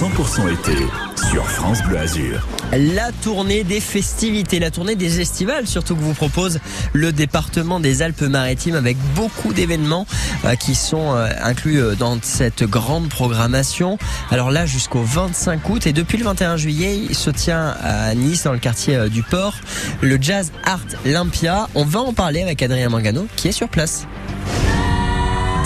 [0.00, 0.78] 100% été
[1.30, 2.48] sur France Bleu Azur.
[2.72, 6.58] La tournée des festivités, la tournée des estivales, surtout que vous propose
[6.94, 10.06] le département des Alpes-Maritimes avec beaucoup d'événements
[10.46, 13.98] euh, qui sont euh, inclus euh, dans cette grande programmation.
[14.30, 18.44] Alors là, jusqu'au 25 août et depuis le 21 juillet, il se tient à Nice,
[18.44, 19.56] dans le quartier du Port,
[20.00, 21.68] le Jazz Art Olympia.
[21.74, 24.06] On va en parler avec Adrien Mangano qui est sur place.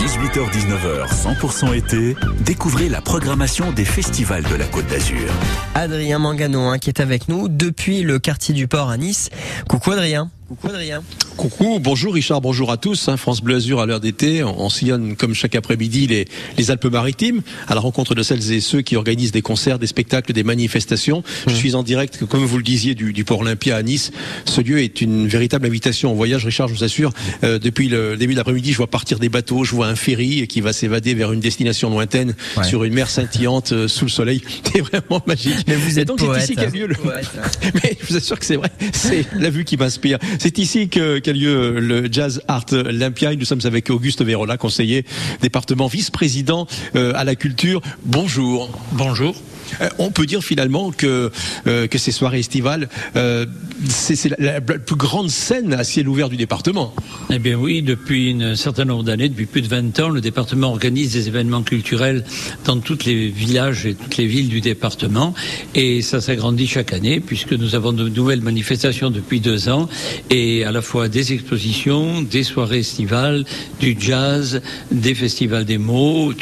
[0.04, 5.32] 18h-19h, 100% été, découvrez la programmation des festivals de la Côte d'Azur.
[5.74, 9.30] Adrien Mangano hein, qui est avec nous depuis le quartier du port à Nice.
[9.66, 10.30] Coucou Adrien.
[10.54, 11.02] Coucou Adrien.
[11.36, 13.08] Coucou, bonjour Richard, bonjour à tous.
[13.08, 17.42] Hein, France Bleu Azur à l'heure d'été, on, sillonne comme chaque après-midi les, les Alpes-Maritimes
[17.66, 21.24] à la rencontre de celles et ceux qui organisent des concerts, des spectacles, des manifestations.
[21.48, 21.56] Je mmh.
[21.56, 24.12] suis en direct, comme vous le disiez, du, du Port Olympia à Nice.
[24.44, 26.44] Ce lieu est une véritable invitation au voyage.
[26.44, 29.64] Richard, je vous assure, euh, depuis le début de l'après-midi, je vois partir des bateaux,
[29.64, 33.72] je vois un ferry qui va s'évader vers une destination lointaine sur une mer scintillante
[33.72, 34.40] euh, sous le soleil.
[34.72, 35.64] C'est vraiment magique.
[35.66, 36.96] Mais vous êtes donc c'est ici lieu le.
[37.82, 40.18] Mais je vous assure que c'est vrai, c'est la vue qui m'inspire.
[40.44, 43.34] C'est ici qu'a lieu le Jazz Art Olympia.
[43.34, 45.06] Nous sommes avec Auguste Vérola, conseiller
[45.40, 47.80] département vice-président euh, à la culture.
[48.04, 48.68] Bonjour.
[48.92, 49.34] Bonjour.
[49.80, 51.30] Euh, on peut dire finalement que,
[51.66, 53.46] euh, ces soirées estivales, euh,
[53.88, 56.94] c'est la, plus grande scène à ciel ouvert du département.
[57.30, 60.68] Eh bien oui, depuis un certain nombre d'années, depuis plus de 20 ans, le département
[60.68, 62.24] organise des événements culturels
[62.64, 65.34] dans tous les villages et toutes les villes du département.
[65.74, 69.88] Et ça s'agrandit chaque année puisque nous avons de nouvelles manifestations depuis deux ans
[70.30, 73.44] et à la fois des expositions, des soirées estivales,
[73.80, 76.32] du jazz, des festivals des mots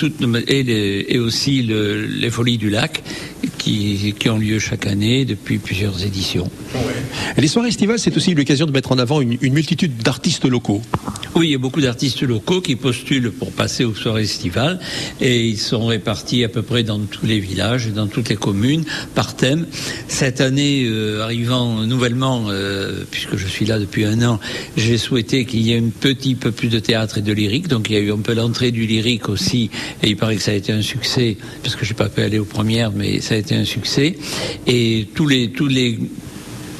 [0.48, 3.02] et aussi les folies du lac
[3.62, 6.50] qui, ont lieu chaque année depuis plusieurs éditions.
[7.36, 10.82] Les soirées estivales, c'est aussi l'occasion de mettre en avant une, multitude d'artistes locaux.
[11.34, 14.78] Oui, il y a beaucoup d'artistes locaux qui postulent pour passer aux soirées estivales
[15.20, 18.84] et ils sont répartis à peu près dans tous les villages dans toutes les communes
[19.14, 19.66] par thème.
[20.08, 24.40] Cette année, euh, arrivant nouvellement, euh, puisque je suis là depuis un an,
[24.76, 27.68] j'ai souhaité qu'il y ait un petit peu plus de théâtre et de lyrique.
[27.68, 29.70] Donc il y a eu un peu l'entrée du lyrique aussi
[30.02, 32.22] et il paraît que ça a été un succès parce que je n'ai pas pu
[32.22, 34.16] aller aux premières, mais ça a été un succès.
[34.66, 35.98] Et tous les tous les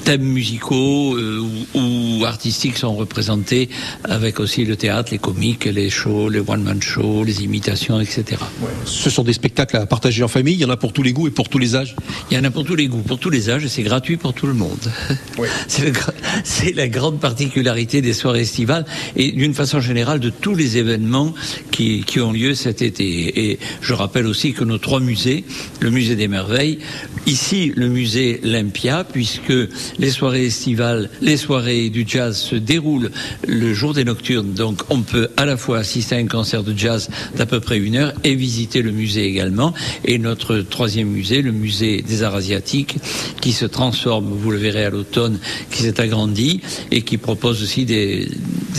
[0.05, 1.43] thèmes musicaux euh,
[1.75, 3.69] ou, artistiques sont représentés
[4.05, 8.41] avec aussi le théâtre, les comiques, les shows, les one-man shows, les imitations, etc.
[8.85, 11.12] Ce sont des spectacles à partager en famille, il y en a pour tous les
[11.12, 11.97] goûts et pour tous les âges?
[12.31, 14.17] Il y en a pour tous les goûts, pour tous les âges et c'est gratuit
[14.17, 14.91] pour tout le monde.
[16.45, 18.85] c'est la grande particularité des soirées estivales
[19.17, 21.35] et d'une façon générale de tous les événements
[21.71, 23.51] qui, qui ont lieu cet été.
[23.51, 25.45] Et je rappelle aussi que nos trois musées,
[25.81, 26.79] le musée des merveilles,
[27.27, 29.53] ici le musée Olympia, puisque
[29.99, 33.11] les soirées estivales, les soirées du jazz se déroulent
[33.47, 34.53] le jour des nocturnes.
[34.53, 37.79] Donc on peut à la fois assister à un concert de jazz d'à peu près
[37.79, 39.75] une heure et visiter le musée également.
[40.05, 42.97] Et notre troisième musée, le musée des arts asiatiques,
[43.41, 45.39] qui se transforme, vous le verrez à l'automne,
[45.71, 46.61] qui s'est agrandi
[46.91, 48.29] et qui propose aussi des,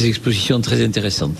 [0.03, 1.38] expositions très intéressantes.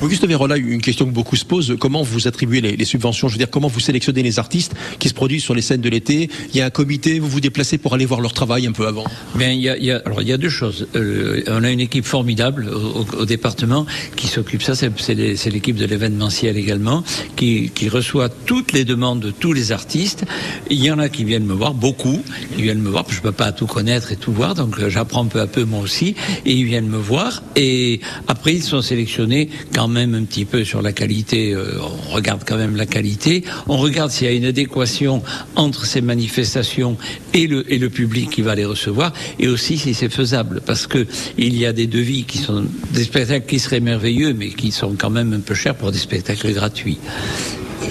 [0.00, 3.26] Auguste Vérola, une question que beaucoup se posent, comment vous attribuez les, subventions?
[3.26, 5.88] Je veux dire, comment vous sélectionnez les artistes qui se produisent sur les scènes de
[5.88, 6.30] l'été?
[6.50, 8.86] Il y a un comité, vous vous déplacez pour aller voir leur travail un peu
[8.86, 9.04] avant
[9.34, 10.86] Bien, il y a, alors il y a deux choses.
[10.94, 16.56] Euh, on a une équipe formidable au, département qui s'occupe ça, c'est l'équipe de l'événementiel
[16.56, 17.02] également,
[17.34, 20.24] qui, qui reçoit toutes les demandes de tous les artistes.
[20.70, 22.22] Il y en a qui viennent me voir, beaucoup,
[22.54, 24.88] qui viennent me voir, je ne peux pas tout connaître et tout voir, donc euh,
[24.88, 26.14] j'apprends peu à peu moi aussi,
[26.46, 30.64] et ils viennent me voir, et après ils sont sélectionnés quand même un petit peu
[30.64, 31.78] sur la qualité, euh,
[32.08, 35.22] on regarde quand même la qualité, on regarde s'il y a une adéquation
[35.56, 36.96] entre ces manifestations
[37.34, 40.86] et le, et le public qui va les recevoir, et aussi si c'est faisable, parce
[40.86, 41.06] que
[41.36, 44.94] il y a des devis qui sont des spectacles qui seraient merveilleux, mais qui sont
[44.98, 46.98] quand même un peu chers pour des spectacles gratuits.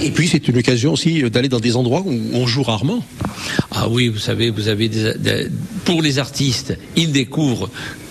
[0.02, 3.04] Et puis c'est une occasion aussi d'aller dans des endroits où on joue rarement.
[3.72, 5.48] Ah oui, vous savez, vous avez des,
[5.86, 7.70] pour les artistes, ils découvrent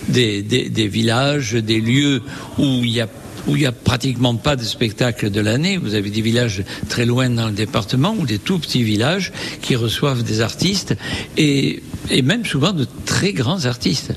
[0.09, 2.21] des, des, des, villages, des lieux
[2.57, 3.07] où il y a
[3.47, 5.77] où il n'y a pratiquement pas de spectacle de l'année.
[5.77, 9.31] Vous avez des villages très loin dans le département ou des tout petits villages
[9.61, 10.95] qui reçoivent des artistes
[11.37, 14.13] et, et même souvent de très grands artistes.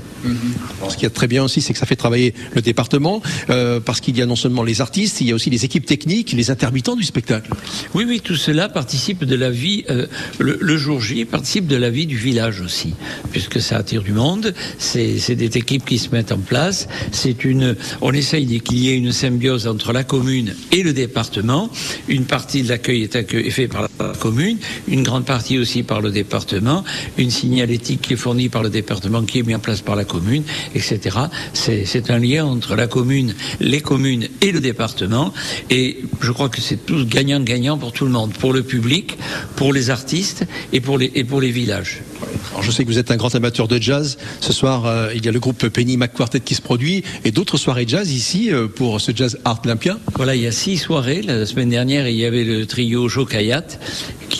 [0.88, 4.00] Ce qui est très bien aussi, c'est que ça fait travailler le département, euh, parce
[4.00, 6.50] qu'il y a non seulement les artistes, il y a aussi les équipes techniques, les
[6.50, 7.50] intermittents du spectacle.
[7.94, 10.06] Oui, oui, tout cela participe de la vie, euh,
[10.38, 12.94] le, jour J participe de la vie du village aussi,
[13.32, 17.76] puisque ça attire du monde, c'est des équipes qui se mettent en place, c'est une,
[18.00, 21.70] on essaye qu'il y ait une symbiose entre la commune et le département,
[22.08, 24.58] une partie de l'accueil est, est fait par la commune,
[24.88, 26.84] une grande partie aussi par le département,
[27.18, 30.04] une signalétique qui est fournie par le département, qui est mise en place par la
[30.10, 30.42] commune,
[30.74, 31.16] etc.
[31.54, 35.32] C'est un lien entre la commune, les communes et le département.
[35.70, 39.16] Et je crois que c'est tout gagnant-gagnant pour tout le monde, pour le public,
[39.56, 42.02] pour les artistes et pour les, et pour les villages.
[42.50, 44.18] Alors je sais que vous êtes un grand amateur de jazz.
[44.40, 47.56] Ce soir, euh, il y a le groupe Penny McQuartet qui se produit et d'autres
[47.56, 49.98] soirées jazz ici euh, pour ce jazz art olympien.
[50.16, 51.22] Voilà, il y a six soirées.
[51.22, 53.66] La semaine dernière, il y avait le trio Jokayat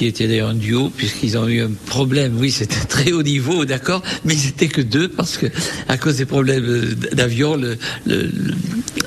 [0.00, 2.38] qui était d'ailleurs un duo puisqu'ils ont eu un problème.
[2.38, 5.44] Oui, c'était très haut niveau, d'accord, mais ils n'étaient que deux parce que
[5.88, 7.76] à cause des problèmes d'avion, le,
[8.06, 8.30] le,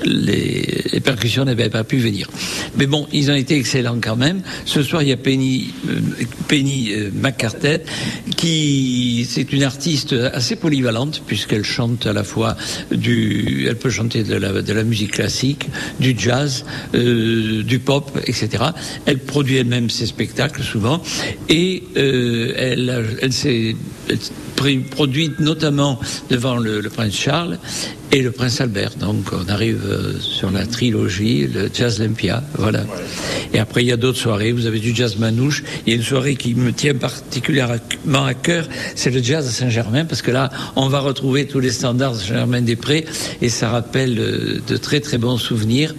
[0.04, 2.30] les, percussions n'avaient pas pu venir.
[2.78, 4.42] Mais bon, ils ont été excellents quand même.
[4.66, 6.00] Ce soir, il y a Penny, euh,
[6.46, 7.82] Penny euh, McCartet
[8.36, 12.56] qui c'est une artiste assez polyvalente puisqu'elle chante à la fois
[12.92, 15.66] du, elle peut chanter de la, de la musique classique,
[15.98, 16.64] du jazz,
[16.94, 18.62] euh, du pop, etc.
[19.06, 20.83] Elle produit elle-même ses spectacles souvent
[21.48, 23.76] et euh, elle, elle s'est
[24.54, 25.98] produite notamment
[26.30, 27.58] devant le, prince Charles
[28.12, 28.94] et le prince Albert.
[28.96, 32.84] Donc on arrive euh, sur la trilogie, le Jazz Olympia, voilà.
[33.52, 35.64] Et après il y a d'autres soirées, vous avez du jazz manouche.
[35.86, 39.50] Il y a une soirée qui me tient particulièrement à cœur, c'est le jazz à
[39.50, 43.04] Saint-Germain, parce que là on va retrouver tous les standards de Saint-Germain-des-Prés
[43.42, 45.94] et ça rappelle euh, de très très bons souvenirs.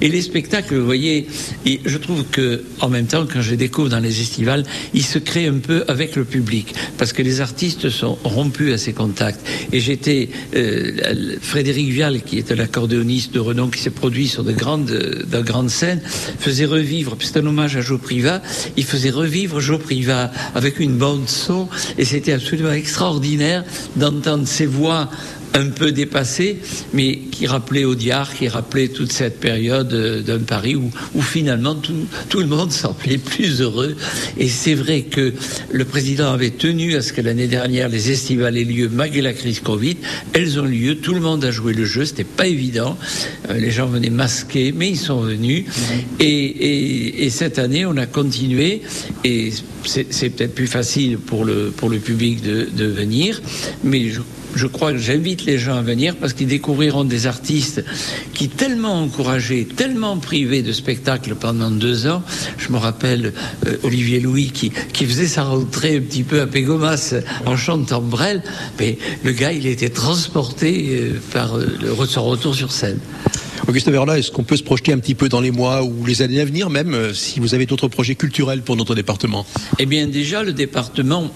[0.00, 1.28] Et les spectacles, vous voyez,
[1.64, 5.48] je trouve que en même temps, quand je découvre dans les estivales, ils se créent
[5.48, 9.40] un peu avec le public, parce que les artistes sont rompus à ces contacts.
[9.72, 14.52] Et j'étais euh, Frédéric Vial, qui était l'accordéoniste de renom, qui s'est produit sur de
[14.52, 16.00] grandes, de grandes scènes,
[16.38, 18.42] faisait revivre, c'est un hommage à Joe Priva,
[18.76, 23.64] il faisait revivre Joe Priva avec une bande son, et c'était absolument extraordinaire
[23.96, 25.10] d'entendre ses voix
[25.54, 26.58] un peu dépassé,
[26.92, 29.88] mais qui rappelait Audiard, qui rappelait toute cette période
[30.24, 31.94] d'un Paris où, où finalement tout,
[32.28, 33.96] tout, le monde semblait plus heureux.
[34.36, 35.32] Et c'est vrai que
[35.70, 39.32] le président avait tenu à ce que l'année dernière les estivales aient lieu malgré la
[39.32, 39.96] crise Covid.
[40.32, 42.98] Elles ont lieu, tout le monde a joué le jeu, c'était pas évident.
[43.48, 45.66] Euh, les gens venaient masqués, mais ils sont venus.
[46.18, 48.82] Et, et, et cette année, on a continué,
[49.22, 49.52] et
[49.84, 53.40] c'est peut-être plus facile pour le, pour le public de, de venir,
[53.84, 54.20] mais je
[54.54, 57.84] je crois que j'invite les gens à venir parce qu'ils découvriront des artistes
[58.32, 62.22] qui tellement encouragés, tellement privés de spectacles pendant deux ans.
[62.58, 63.32] Je me rappelle
[63.66, 67.14] euh, Olivier Louis qui, qui faisait sa rentrée un petit peu à Pégomas
[67.46, 68.42] en chantant Brel,
[68.78, 72.98] mais le gars il était transporté euh, par euh, le, son retour sur scène.
[73.66, 76.20] Auguste Verla, est-ce qu'on peut se projeter un petit peu dans les mois ou les
[76.20, 79.46] années à venir, même euh, si vous avez d'autres projets culturels pour notre département?
[79.78, 81.30] Eh bien, déjà, le département,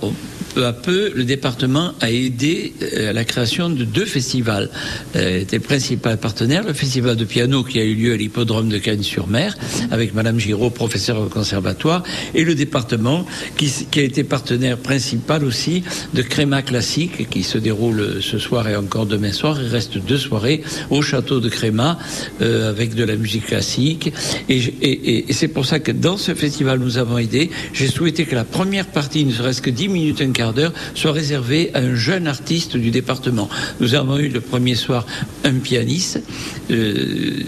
[0.55, 2.73] peu à peu, le département a aidé
[3.09, 4.71] à la création de deux festivals.
[5.17, 8.69] Euh, était le principal partenaire, le festival de piano qui a eu lieu à l'hippodrome
[8.69, 9.57] de Cagnes-sur-Mer,
[9.91, 12.03] avec Madame Giraud, professeure au conservatoire,
[12.35, 15.83] et le département qui, qui, a été partenaire principal aussi
[16.15, 19.59] de Créma Classique, qui se déroule ce soir et encore demain soir.
[19.63, 21.99] Il reste deux soirées au château de Créma
[22.43, 24.13] euh, avec de la musique classique.
[24.49, 27.51] Et, et, et c'est pour ça que dans ce festival, nous avons aidé.
[27.73, 31.73] J'ai souhaité que la première partie, ne serait-ce que 10 minutes, quart d'heure, soit réservée
[31.75, 33.49] à un jeune artiste du département.
[33.81, 35.05] Nous avons eu le premier soir
[35.43, 36.23] un pianiste.
[36.71, 37.43] Euh,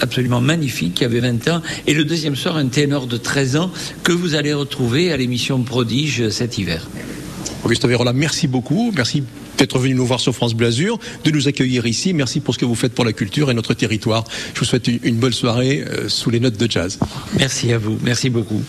[0.00, 3.70] absolument magnifique, qui avait 20 ans, et le deuxième soir, un ténor de 13 ans
[4.02, 6.88] que vous allez retrouver à l'émission Prodige cet hiver.
[7.64, 8.92] Auguste Vérola, merci beaucoup.
[8.96, 9.24] Merci
[9.58, 12.14] d'être venu nous voir sur France Bleu Azur, de nous accueillir ici.
[12.14, 14.24] Merci pour ce que vous faites pour la culture et notre territoire.
[14.54, 16.98] Je vous souhaite une bonne soirée euh, sous les notes de jazz.
[17.38, 17.98] Merci à vous.
[18.02, 18.62] Merci beaucoup.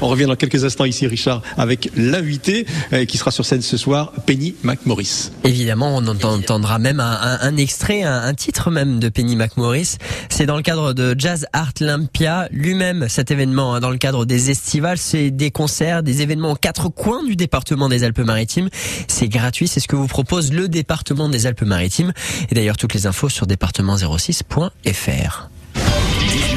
[0.00, 3.76] On revient dans quelques instants ici, Richard, avec l'invité euh, qui sera sur scène ce
[3.76, 5.30] soir, Penny McMorris.
[5.44, 9.96] Évidemment, on entendra même un, extrait, un, un, titre même de Penny McMorris.
[10.28, 14.24] C'est dans le cadre de Jazz Art Olympia, lui-même cet événement, hein, dans le cadre
[14.24, 18.68] des estivales, c'est des concerts, des événements aux quatre coins du département des Alpes-Maritimes.
[19.08, 22.12] C'est gratuit, c'est ce que vous propose le département des Alpes-Maritimes.
[22.50, 25.51] Et d'ailleurs, toutes les infos sur département06.fr.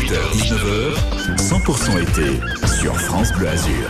[0.05, 0.95] 18h, 19h,
[1.37, 2.39] 100% été
[2.79, 3.89] sur France Bleu Azur.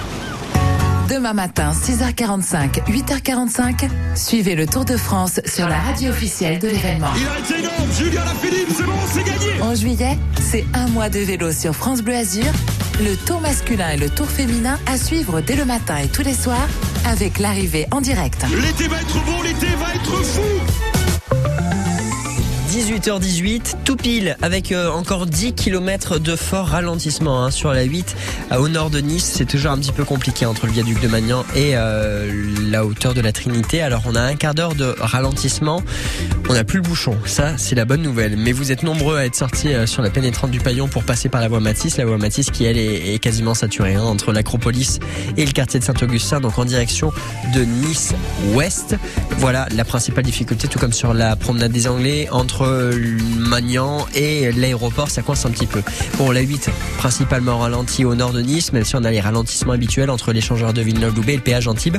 [1.10, 7.10] Demain matin, 6h45, 8h45, suivez le Tour de France sur la radio officielle de l'événement.
[7.18, 11.10] Il a été énorme, Julien Lafilippe, c'est bon, c'est gagné En juillet, c'est un mois
[11.10, 12.46] de vélo sur France Bleu Azur,
[13.02, 16.34] le tour masculin et le tour féminin à suivre dès le matin et tous les
[16.34, 16.70] soirs
[17.06, 18.46] avec l'arrivée en direct.
[18.62, 20.95] L'été va être beau, l'été va être fou
[22.76, 28.18] 18h18, tout pile, avec euh, encore 10 km de fort ralentissement hein, sur la 8
[28.52, 29.32] euh, au nord de Nice.
[29.34, 32.30] C'est toujours un petit peu compliqué entre le viaduc de Magnan et euh,
[32.70, 33.82] la hauteur de la Trinité.
[33.82, 35.84] Alors on a un quart d'heure de ralentissement.
[36.50, 38.36] On n'a plus le bouchon, ça c'est la bonne nouvelle.
[38.36, 41.40] Mais vous êtes nombreux à être sortis sur la pénétrante du Paillon pour passer par
[41.40, 41.96] la voie Matisse.
[41.96, 45.00] La voie Matisse qui elle est, quasiment saturée hein, entre l'Acropolis
[45.38, 47.14] et le quartier de Saint-Augustin, donc en direction
[47.54, 48.14] de Nice
[48.54, 48.98] Ouest.
[49.38, 52.65] Voilà la principale difficulté, tout comme sur la promenade des Anglais entre
[53.38, 55.82] Magnan et l'aéroport, ça coince un petit peu.
[56.18, 59.74] Bon, la 8 principalement ralenti au nord de Nice, même si on a les ralentissements
[59.74, 61.98] habituels entre l'échangeur de Villeneuve-Loubet et le péage Antibes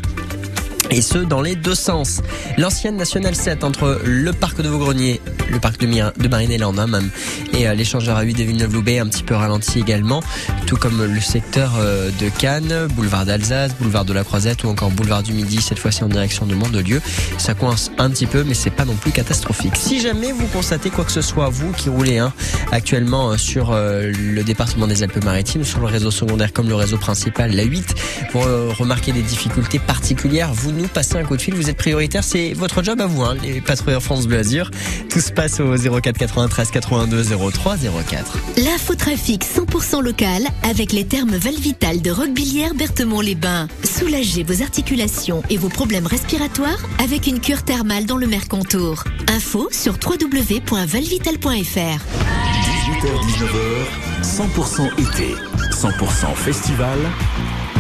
[0.97, 2.23] et ce dans les deux sens.
[2.57, 7.11] L'ancienne nationale 7 entre le parc de Vaugrennier, le parc de, de Marinella en même,
[7.53, 10.23] et euh, l'échangeur à 8 de Villeneuve-Loubet un petit peu ralenti également,
[10.67, 14.91] tout comme le secteur euh, de Cannes, boulevard d'Alsace, boulevard de la Croisette ou encore
[14.91, 17.03] boulevard du Midi, cette fois-ci en direction de Mandelieu.
[17.37, 19.77] Ça coince un petit peu, mais c'est pas non plus catastrophique.
[19.77, 22.33] Si jamais vous constatez quoi que ce soit, vous qui roulez hein,
[22.73, 27.53] actuellement euh, sur le département des Alpes-Maritimes, sur le réseau secondaire comme le réseau principal,
[27.53, 27.95] la 8,
[28.31, 31.55] pour remarquer des difficultés particulières, vous nous passez un coup de fil.
[31.55, 34.71] Vous êtes prioritaire, c'est votre job à vous, hein, les patrouilleurs France Bleu Azur.
[35.09, 38.39] Tout se passe au 04 93 82 03 04.
[38.59, 43.69] L'infotrafic 100% local avec les termes Valvital de Roquebillière Berthemont-les-Bains.
[43.85, 49.05] Soulagez vos articulations et vos problèmes respiratoires avec une cure thermale dans le Mercontour.
[49.29, 52.66] Info sur www.valvital.fr.
[52.87, 55.35] 18h-19h, 100% été,
[55.73, 56.97] 100% festival.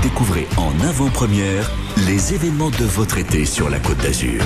[0.03, 1.71] Découvrez en avant-première
[2.09, 4.43] les événements de votre été sur la Côte d'Azur.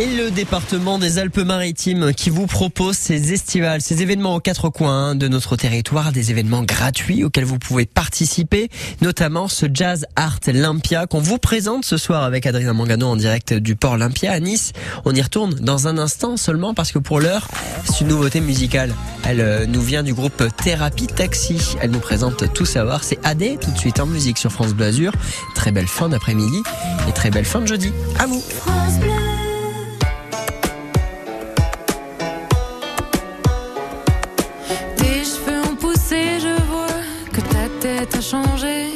[0.00, 5.16] Et le département des Alpes-Maritimes qui vous propose ces estivales, ces événements aux quatre coins
[5.16, 8.68] de notre territoire, des événements gratuits auxquels vous pouvez participer,
[9.00, 13.54] notamment ce Jazz Art Olympia qu'on vous présente ce soir avec Adrien Mangano en direct
[13.54, 14.72] du port Olympia à Nice.
[15.04, 17.48] On y retourne dans un instant seulement parce que pour l'heure,
[17.84, 18.94] c'est une nouveauté musicale.
[19.24, 21.76] Elle euh, nous vient du groupe Thérapie Taxi.
[21.80, 23.02] Elle nous présente tout savoir.
[23.02, 25.10] C'est AD tout de suite en musique sur France Bleu.
[25.56, 26.62] Très belle fin d'après-midi
[27.08, 27.92] et très belle fin de jeudi.
[28.20, 28.44] À vous.
[37.98, 38.86] prête à changer.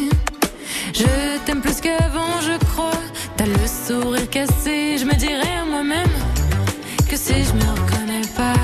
[0.95, 3.01] Je t'aime plus qu'avant, je crois.
[3.37, 6.15] T'as le sourire cassé, je me dirais à moi-même
[7.11, 8.61] que si je me reconnais pas,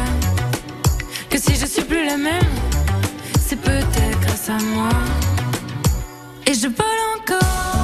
[1.29, 2.55] que si je suis plus la même,
[3.41, 4.91] c'est peut-être grâce à moi.
[6.47, 7.78] Et je vole encore.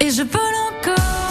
[0.00, 1.23] Et je peux encore.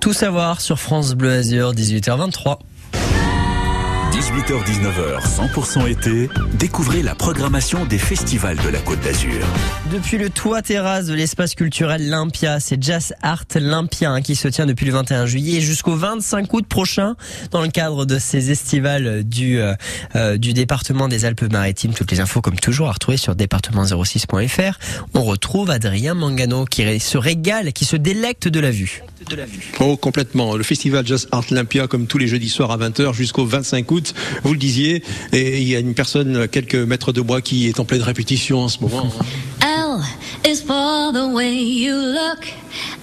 [0.00, 2.58] Tout savoir sur France Bleu Azur, 18h23.
[4.10, 5.22] 18h-19h,
[5.54, 9.46] 100% été, découvrez la programmation des festivals de la Côte d'Azur.
[9.92, 14.48] Depuis le toit terrasse de l'espace culturel Lympia, c'est Jazz Art Lympia hein, qui se
[14.48, 17.14] tient depuis le 21 juillet jusqu'au 25 août prochain
[17.52, 19.74] dans le cadre de ces estivales du, euh,
[20.16, 21.94] euh, du département des Alpes-Maritimes.
[21.94, 24.78] Toutes les infos comme toujours à retrouver sur département06.fr.
[25.14, 29.04] On retrouve Adrien Mangano qui se régale, qui se délecte de la vue.
[29.80, 30.56] Oh, complètement.
[30.56, 34.14] Le festival Jazz Art Olympia, comme tous les jeudis soirs à 20h jusqu'au 25 août,
[34.44, 35.02] vous le disiez,
[35.32, 38.60] et il y a une personne, quelques mètres de bois, qui est en pleine répétition
[38.60, 39.08] en ce moment.
[39.62, 40.00] L
[40.44, 42.46] is for the way you look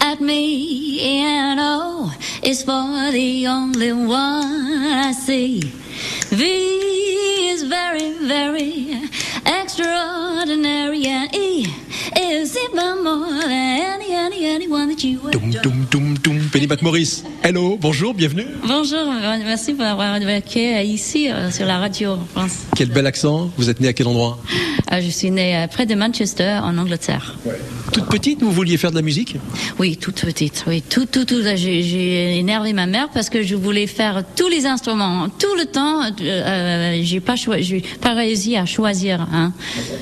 [0.02, 2.12] at me, and O
[2.44, 5.62] is for the only one I see.
[6.32, 9.02] V is very, very
[9.46, 11.68] extraordinary, and E
[12.18, 13.59] is even more than
[16.52, 17.24] Penny Maurice.
[17.44, 18.46] Hello, bonjour, bienvenue.
[18.68, 19.00] Bonjour,
[19.44, 22.60] merci pour avoir accueilli ici euh, sur la radio en France.
[22.76, 23.50] Quel bel accent.
[23.58, 24.38] Vous êtes né à quel endroit?
[24.92, 27.36] Euh, Je suis née euh, près de Manchester, en Angleterre.
[27.92, 29.38] Toute petite, vous vouliez faire de la musique?
[29.80, 30.64] Oui, toute petite.
[30.68, 31.42] Oui, tout, tout, tout.
[31.56, 36.02] J'ai énervé ma mère parce que je voulais faire tous les instruments tout le temps.
[36.04, 39.22] Euh, euh, j'ai pas j'ai pas réussi à choisir.
[39.34, 39.54] Hein.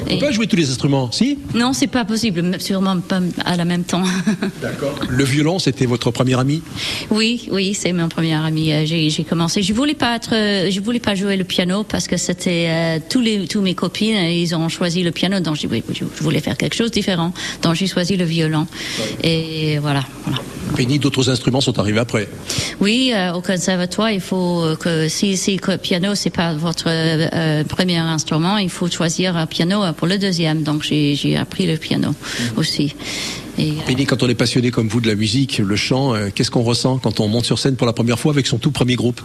[0.02, 1.40] On peut pas jouer tous les instruments, si?
[1.54, 2.60] Non, c'est pas possible.
[2.60, 4.04] Sûrement pas à la même temps.
[4.62, 4.96] D'accord.
[5.08, 6.62] Le violon, c'était votre premier ami?
[7.12, 8.74] Oui, oui, c'est mon premier ami.
[8.74, 9.62] Euh, J'ai commencé.
[9.62, 13.00] Je voulais pas être, euh, je voulais pas jouer le piano parce que c'était euh,
[13.08, 16.58] tous les tous mes copines, ils ont choisi le piano, donc je je voulais faire
[16.58, 17.34] quelque chose de différent.
[17.62, 18.66] Donc j'ai choisi le violon.
[19.24, 20.40] Et voilà, voilà.
[21.00, 22.28] D'autres instruments sont arrivés après?
[22.80, 27.64] Oui, euh, au conservatoire, il faut que si si le piano c'est pas votre euh,
[27.64, 30.64] premier instrument, il faut choisir un piano pour le deuxième.
[30.64, 32.14] Donc j'ai j'ai appris le piano
[32.58, 32.96] aussi.
[33.58, 36.52] Et, euh, quand on est passionné comme vous de la musique, le chant, euh, qu'est-ce
[36.52, 38.96] qu'on ressent quand on monte sur scène pour la première fois avec son tout premier
[38.96, 39.22] groupe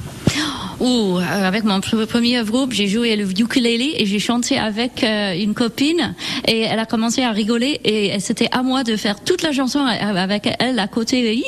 [0.80, 5.04] Ouh, euh, avec mon pr- premier groupe, j'ai joué le ukulélé et j'ai chanté avec
[5.04, 6.14] euh, une copine
[6.48, 9.78] et elle a commencé à rigoler et c'était à moi de faire toute la chanson
[9.80, 11.40] avec elle à côté.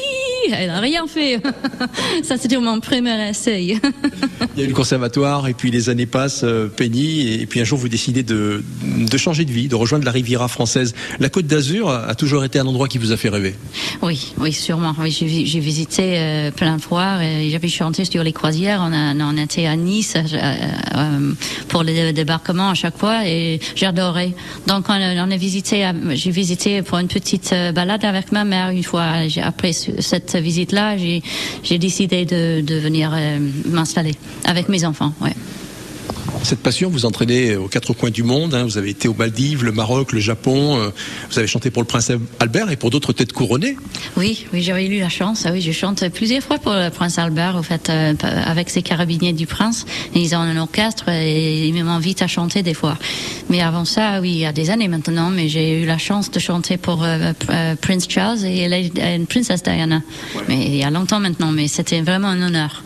[0.52, 1.40] Elle a rien fait.
[2.22, 3.78] Ça c'était mon premier essai.
[4.56, 7.60] Il y a eu le conservatoire et puis les années passent, euh, Penny, et puis
[7.60, 8.62] un jour vous décidez de,
[9.16, 10.94] changer de vie, de rejoindre la Riviera française.
[11.18, 13.54] La Côte d'Azur a toujours été un endroit qui vous a fait rêver?
[14.02, 14.94] Oui, oui, sûrement.
[15.06, 17.24] J'ai vi- j'ai visité euh, plein de fois.
[17.24, 18.80] et J'avais chanté sur les croisières.
[18.84, 20.20] On, était à Nice euh,
[20.94, 21.32] euh,
[21.68, 24.34] pour le débarquement à chaque fois et j'adorais.
[24.68, 25.84] Donc on, a- visité.
[25.84, 29.06] euh, J'ai visité pour une petite euh, balade avec ma mère une fois.
[29.42, 33.38] Après ce- cette visite-là, j'ai décidé de, venir euh,
[33.68, 34.14] m'installer
[34.44, 35.12] avec mes enfants.
[35.20, 35.34] Ouais.
[36.44, 38.54] Cette passion vous entraînez aux quatre coins du monde.
[38.54, 38.64] hein.
[38.64, 40.76] Vous avez été aux Maldives, le Maroc, le Japon.
[40.78, 40.90] euh,
[41.30, 43.76] Vous avez chanté pour le prince Albert et pour d'autres têtes couronnées.
[44.18, 45.44] Oui, oui, j'avais eu la chance.
[45.46, 48.12] Ah oui, je chante plusieurs fois pour le prince Albert, au fait, euh,
[48.44, 49.86] avec ses carabiniers du prince.
[50.14, 52.98] Ils ont un orchestre et ils m'invitent à chanter des fois.
[53.48, 56.30] Mais avant ça, oui, il y a des années maintenant, mais j'ai eu la chance
[56.30, 58.78] de chanter pour euh, euh, Prince Charles et la,
[59.28, 60.02] Princesse Diana.
[60.48, 62.82] Mais il y a longtemps maintenant, mais c'était vraiment un honneur.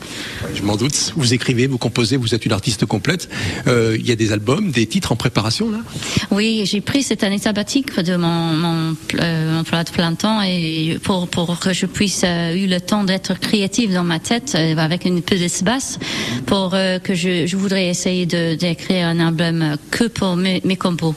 [0.55, 1.13] Je m'en doute.
[1.17, 3.29] Vous écrivez, vous composez, vous êtes une artiste complète.
[3.67, 5.79] Euh, Il y a des albums, des titres en préparation là.
[6.31, 11.59] Oui, j'ai pris cette année sabbatique de mon, mon euh, de plein temps et pour,
[11.59, 15.23] que je puisse euh, eu le temps d'être créative dans ma tête euh, avec une
[15.23, 15.99] petite basse
[16.47, 21.15] pour euh, que je, voudrais essayer d'écrire un album que pour mes, compos.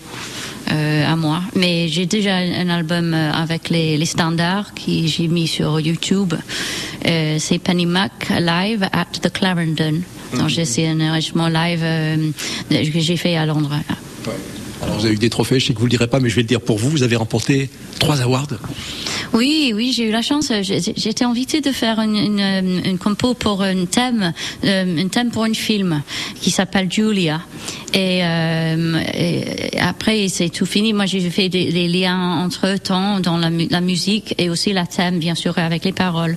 [0.68, 6.34] à moi, mais j'ai déjà un album avec les, standards qui j'ai mis sur YouTube.
[7.04, 10.02] C'est Penny Mac live at the Clarendon.
[10.48, 12.32] J'ai- c'est un enregistrement live euh,
[12.70, 13.74] que j'ai fait à Londres.
[14.84, 16.36] Alors, vous avez eu des trophées, je sais que vous le direz pas, mais je
[16.36, 16.90] vais le dire pour vous.
[16.90, 18.48] Vous avez remporté trois awards.
[19.34, 20.52] Oui, oui, j'ai eu la chance.
[20.62, 24.34] J'ai été invitée de faire une, une, une compo pour un thème,
[24.66, 26.02] euh, un thème pour un film
[26.42, 27.40] qui s'appelle Julia.
[27.94, 29.02] Et, euh,
[29.80, 30.92] après, c'est tout fini.
[30.94, 34.86] Moi, j'ai fait des, liens entre temps dans la, mu- la musique et aussi la
[34.86, 36.36] thème, bien sûr, avec les paroles.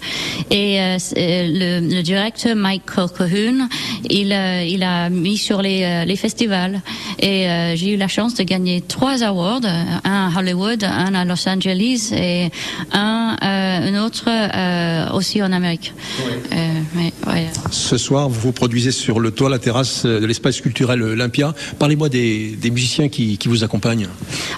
[0.51, 3.69] Et euh, le, le directeur Mike Colquhoun,
[4.09, 6.81] il, euh, il a mis sur les, euh, les festivals.
[7.19, 9.61] Et euh, j'ai eu la chance de gagner trois awards,
[10.05, 12.51] un à Hollywood, un à Los Angeles et
[12.93, 15.93] un, euh, un autre euh, aussi en Amérique.
[16.53, 16.57] Euh,
[16.95, 17.47] mais, ouais.
[17.71, 21.55] Ce soir, vous vous produisez sur le toit, la terrasse de l'espace culturel Olympia.
[21.79, 24.09] Parlez-moi des, des musiciens qui, qui vous accompagnent.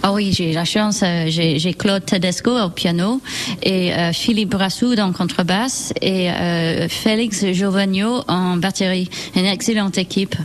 [0.02, 3.20] Ah oui, j'ai la chance, euh, j'ai Claude Tedesco au piano
[3.62, 9.08] et euh, Philippe Brassou en contrebasse et euh, Félix Giovagno en batterie.
[9.34, 10.36] Une excellente équipe.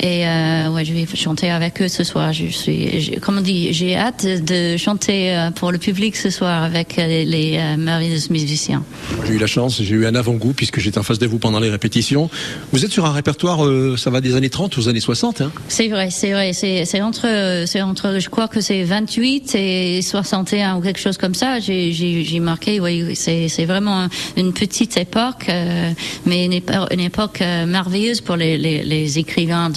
[0.00, 2.32] Et euh, ouais, je vais chanter avec eux ce soir.
[2.32, 6.30] Je suis, j'ai- comme on dit, j'ai hâte de chanter euh, pour le public ce
[6.30, 8.82] soir avec euh, les, les euh, merveilleux musiciens.
[9.26, 11.60] J'ai eu la chance, j'ai eu un avant-goût puisque j'étais en face de vous pendant
[11.60, 12.30] les répétitions.
[12.72, 15.42] Vous êtes sur un répertoire, euh, ça va des années 30 aux années 60.
[15.42, 15.52] Hein?
[15.68, 16.52] C'est vrai, c'est vrai.
[16.52, 21.34] C'est entre, c'est entre, je crois que c'est 28 et 61 ou quelque chose comme
[21.34, 21.60] ça.
[21.60, 25.92] J'ai j'ai j'ai marqué, oui, c'est c'est vraiment une petite époque, euh,
[26.24, 29.70] mais une époque, une époque euh, merveilleuse pour les, les, les écrivains,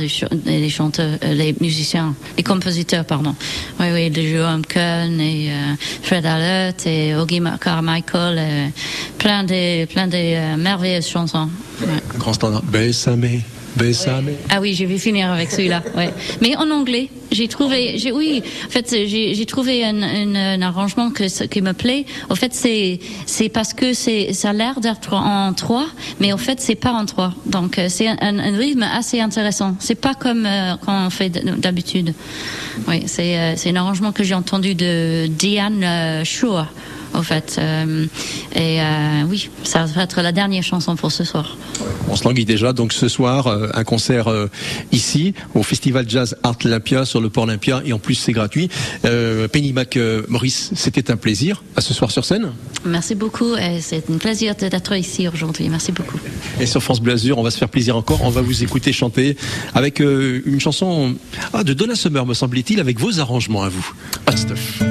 [0.45, 3.35] les chanteurs, euh, les musiciens, les compositeurs, pardon.
[3.79, 8.67] Oui, oui, de Jerome Kern et euh, Fred Alert et Augie Carmichael, euh,
[9.17, 11.49] plein de plein de euh, merveilleuses chansons.
[11.81, 11.87] Ouais.
[12.17, 12.63] Grand standard.
[12.63, 13.41] Bessame,
[13.75, 14.31] Bessame.
[14.49, 15.81] Ah oui, je vais finir avec celui-là.
[15.95, 16.13] Ouais.
[16.41, 21.09] Mais en anglais, j'ai trouvé, j'ai oui, en fait, j'ai trouvé un, un, un arrangement
[21.09, 22.05] que qui me plaît.
[22.29, 25.87] En fait, c'est c'est parce que c'est ça a l'air d'être en trois,
[26.19, 27.33] mais en fait, c'est pas en trois.
[27.45, 29.77] Donc euh, c'est un, un rythme assez intéressant.
[29.79, 32.13] C'est pas comme euh, quand on fait d'habitude.
[32.89, 36.65] Oui, c'est euh, c'est un arrangement que j'ai entendu de Diane euh, Shaw.
[37.13, 38.05] En fait, Euh,
[38.55, 41.57] et euh, oui, ça va être la dernière chanson pour ce soir.
[42.09, 42.73] On se languit déjà.
[42.73, 44.27] Donc ce soir, euh, un concert
[44.91, 48.69] ici au Festival Jazz Art Olympia sur le port Olympia et en plus c'est gratuit.
[49.51, 49.97] Penny Mac
[50.27, 51.63] Maurice, c'était un plaisir.
[51.75, 52.51] À ce soir sur scène.
[52.85, 55.69] Merci beaucoup c'est un plaisir d'être ici aujourd'hui.
[55.69, 56.19] Merci beaucoup.
[56.59, 58.21] Et sur France Bleu Azur, on va se faire plaisir encore.
[58.23, 59.37] On va vous écouter chanter
[59.73, 61.15] avec une chanson
[61.53, 63.93] ah, de Donna Summer, me semble-t-il, avec vos arrangements à vous.
[64.27, 64.81] Hot stuff.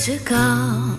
[0.00, 0.89] 最高。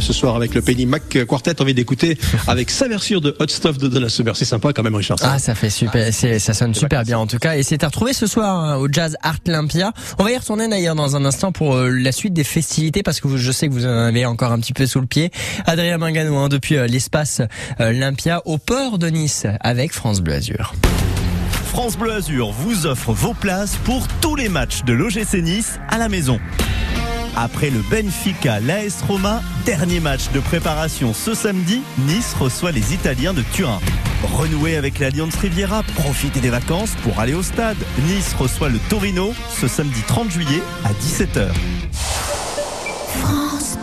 [0.00, 1.54] Ce soir avec le Penny Mac Quartet.
[1.60, 4.36] On vient d'écouter avec sa version de Hot Stuff de Donna Summer.
[4.36, 5.18] C'est sympa quand même, Richard.
[5.22, 7.56] Ah, ça fait super, c'est, ça sonne super bien en tout cas.
[7.56, 9.92] Et c'est à retrouver ce soir hein, au Jazz Art Olympia.
[10.18, 13.20] On va y retourner d'ailleurs dans un instant pour euh, la suite des festivités parce
[13.20, 15.30] que vous- je sais que vous en avez encore un petit peu sous le pied.
[15.66, 17.40] Adrien Mangano hein, depuis euh, l'espace
[17.80, 20.74] euh, Olympia au port de Nice avec France Bleu Azur.
[21.66, 25.98] France Bleu Azur vous offre vos places pour tous les matchs de l'OGC Nice à
[25.98, 26.38] la maison.
[27.40, 33.32] Après le Benfica l'AS Roma, dernier match de préparation ce samedi, Nice reçoit les Italiens
[33.32, 33.78] de Turin.
[34.24, 37.76] Renouer avec l'Alliance Riviera, profitez des vacances pour aller au stade.
[38.08, 41.50] Nice reçoit le Torino ce samedi 30 juillet à 17h.
[43.20, 43.78] France.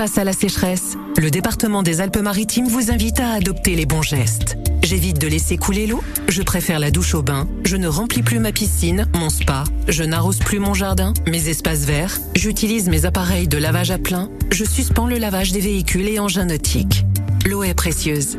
[0.00, 4.56] Face à la sécheresse, le département des Alpes-Maritimes vous invite à adopter les bons gestes.
[4.82, 6.02] J'évite de laisser couler l'eau.
[6.26, 7.46] Je préfère la douche au bain.
[7.66, 9.64] Je ne remplis plus ma piscine, mon spa.
[9.88, 12.18] Je n'arrose plus mon jardin, mes espaces verts.
[12.34, 14.30] J'utilise mes appareils de lavage à plein.
[14.50, 17.04] Je suspends le lavage des véhicules et engins nautiques.
[17.44, 18.38] L'eau est précieuse.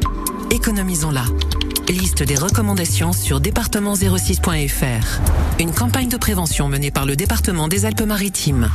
[0.50, 1.26] Économisons-la.
[1.90, 5.22] Liste des recommandations sur département06.fr.
[5.60, 8.68] Une campagne de prévention menée par le département des Alpes-Maritimes.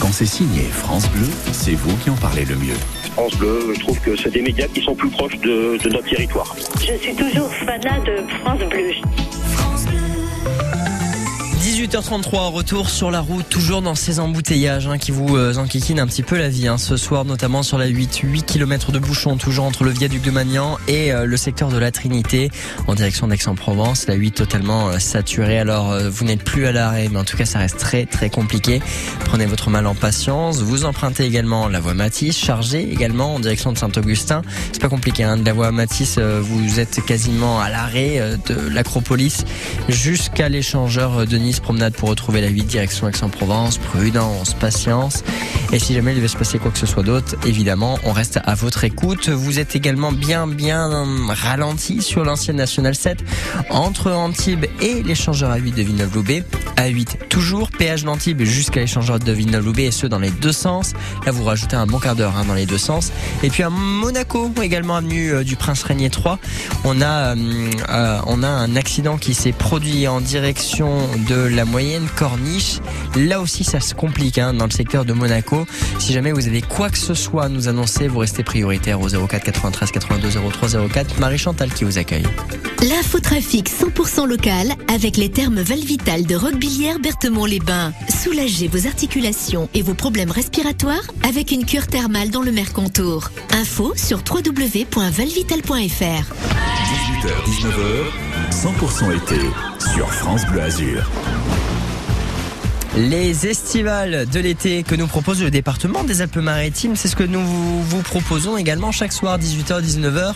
[0.00, 2.74] Quand c'est signé France Bleu, c'est vous qui en parlez le mieux.
[3.12, 6.08] France Bleu, je trouve que c'est des médias qui sont plus proches de, de notre
[6.08, 6.56] territoire.
[6.80, 8.92] Je suis toujours fanat de France Bleu.
[11.80, 16.06] 18h33, retour sur la route, toujours dans ces embouteillages hein, qui vous euh, enquiquinent un
[16.06, 16.68] petit peu la vie.
[16.68, 20.20] Hein, ce soir, notamment sur la 8, 8 km de bouchons, toujours entre le viaduc
[20.20, 22.50] de Magnan et euh, le secteur de la Trinité,
[22.86, 24.08] en direction d'Aix-en-Provence.
[24.08, 27.38] La 8 totalement euh, saturée, alors euh, vous n'êtes plus à l'arrêt, mais en tout
[27.38, 28.82] cas ça reste très très compliqué.
[29.24, 30.58] Prenez votre mal en patience.
[30.58, 34.42] Vous empruntez également la voie Matisse, chargée également en direction de Saint-Augustin.
[34.72, 39.46] C'est pas compliqué, hein, de la voie Matisse, vous êtes quasiment à l'arrêt de l'Acropolis
[39.88, 43.78] jusqu'à l'échangeur de Nice promenade pour retrouver la 8 direction Aix-en-Provence.
[43.78, 45.22] Prudence, patience.
[45.72, 48.40] Et si jamais il devait se passer quoi que ce soit d'autre, évidemment, on reste
[48.44, 49.28] à votre écoute.
[49.28, 53.18] Vous êtes également bien, bien ralenti sur l'ancienne Nationale 7
[53.68, 56.42] entre Antibes et l'échangeur A8 de Villeneuve-Loubet.
[56.76, 60.94] A8 toujours, péage d'Antibes jusqu'à l'échangeur de Villeneuve-Loubet et ce dans les deux sens.
[61.24, 63.12] Là, vous rajoutez un bon quart d'heure hein, dans les deux sens.
[63.44, 66.40] Et puis à Monaco, également avenue euh, du Prince Régnier 3,
[66.82, 71.59] on a, euh, euh, on a un accident qui s'est produit en direction de la
[71.64, 72.78] moyenne corniche.
[73.16, 75.66] Là aussi, ça se complique hein, dans le secteur de Monaco.
[75.98, 79.08] Si jamais vous avez quoi que ce soit à nous annoncer, vous restez prioritaire au
[79.08, 81.18] 04 93 82 03 04.
[81.18, 82.26] Marie Chantal qui vous accueille.
[82.82, 87.92] L'infotrafic 100% local avec les thermes Valvital de Roquebillière Berthemont-les-Bains.
[88.08, 93.30] Soulagez vos articulations et vos problèmes respiratoires avec une cure thermale dans le Mercontour.
[93.52, 96.34] Info sur www.valvital.fr.
[96.90, 98.10] 18h-19h,
[98.50, 99.38] 100% été
[99.94, 101.08] sur France Bleu Azur.
[102.96, 107.40] Les estivales de l'été que nous propose le département des Alpes-Maritimes, c'est ce que nous
[107.40, 110.34] vous proposons également chaque soir 18h-19h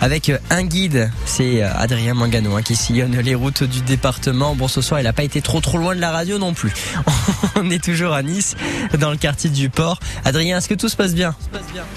[0.00, 1.12] avec un guide.
[1.24, 4.56] C'est Adrien Mangano hein, qui sillonne les routes du département.
[4.56, 6.72] Bon, ce soir, il n'a pas été trop trop loin de la radio non plus.
[7.56, 8.56] On est toujours à Nice,
[8.98, 10.00] dans le quartier du port.
[10.24, 11.36] Adrien, est-ce que tout se passe bien?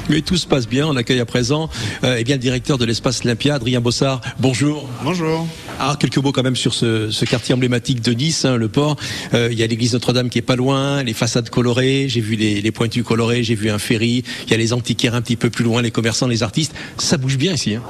[0.10, 0.86] Mais tout se passe bien.
[0.86, 1.70] On accueille à présent
[2.04, 4.22] euh, eh bien, le directeur de l'espace Olympia, Adrien Bossard.
[4.40, 4.88] Bonjour.
[5.04, 5.48] Bonjour.
[5.80, 8.96] Alors, quelques mots quand même sur ce, ce quartier emblématique de Nice, hein, le port.
[9.34, 12.36] Euh, il y a l'église Notre-Dame qui est pas loin, les façades colorées, j'ai vu
[12.36, 15.36] les, les pointus colorés, j'ai vu un ferry, il y a les antiquaires un petit
[15.36, 16.74] peu plus loin, les commerçants, les artistes.
[16.98, 17.76] Ça bouge bien ici.
[17.76, 17.84] Hein.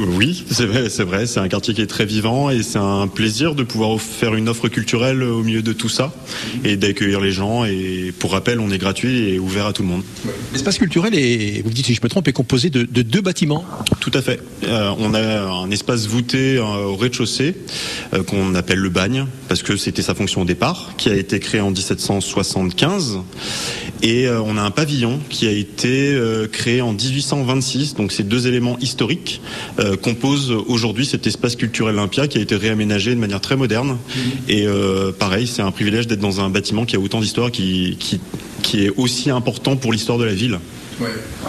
[0.00, 1.26] Oui, c'est vrai, c'est vrai.
[1.26, 4.48] C'est un quartier qui est très vivant et c'est un plaisir de pouvoir faire une
[4.48, 6.12] offre culturelle au milieu de tout ça
[6.64, 7.64] et d'accueillir les gens.
[7.64, 10.02] Et pour rappel, on est gratuit et ouvert à tout le monde.
[10.52, 13.20] L'espace culturel est, vous me dites si je me trompe, est composé de, de deux
[13.20, 13.64] bâtiments?
[14.00, 14.40] Tout à fait.
[14.64, 17.54] Euh, on a un espace voûté euh, rez-de-chaussée
[18.14, 21.40] euh, qu'on appelle le bagne parce que c'était sa fonction au départ, qui a été
[21.40, 23.20] créé en 1775.
[24.02, 27.94] Et euh, on a un pavillon qui a été euh, créé en 1826.
[27.94, 29.40] Donc ces deux éléments historiques
[30.02, 33.98] composent aujourd'hui cet espace culturel Olympia qui a été réaménagé de manière très moderne.
[34.48, 37.96] Et euh, pareil, c'est un privilège d'être dans un bâtiment qui a autant d'histoire, qui,
[37.98, 38.20] qui,
[38.62, 40.58] qui est aussi important pour l'histoire de la ville.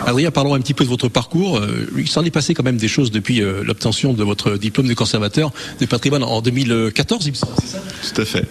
[0.05, 1.57] Adrien, parlons un petit peu de votre parcours.
[1.57, 4.87] Euh, il s'en est passé quand même des choses depuis euh, l'obtention de votre diplôme
[4.87, 7.81] de conservateur de patrimoine en 2014, il me semble, c'est ça?
[8.13, 8.45] Tout à fait.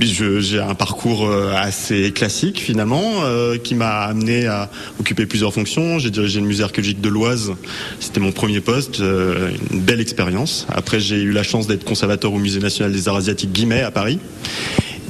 [0.00, 5.52] Je- J'ai un parcours euh, assez classique finalement, euh, qui m'a amené à occuper plusieurs
[5.54, 5.98] fonctions.
[5.98, 7.52] J'ai dirigé le musée archéologique de l'Oise,
[8.00, 10.66] c'était mon premier poste, euh, une belle expérience.
[10.72, 13.90] Après, j'ai eu la chance d'être conservateur au musée national des arts asiatiques Guimet à
[13.90, 14.18] Paris.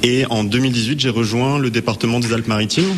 [0.03, 2.93] Et en 2018, j'ai rejoint le département des Alpes-Maritimes.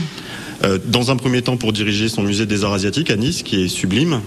[0.63, 3.63] Euh, dans un premier temps pour diriger son musée des arts asiatiques à Nice, qui
[3.63, 4.22] est sublime.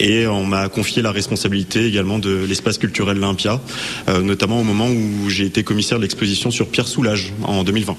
[0.00, 3.60] Et on m'a confié la responsabilité également de l'espace culturel Olympia,
[4.08, 7.96] euh, notamment au moment où j'ai été commissaire de l'exposition sur Pierre Soulages en 2020.